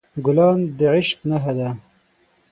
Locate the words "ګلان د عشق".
0.25-1.19